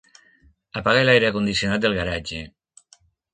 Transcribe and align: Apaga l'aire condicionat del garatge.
Apaga 0.79 1.03
l'aire 1.09 1.31
condicionat 1.35 1.85
del 1.85 1.99
garatge. 1.99 2.41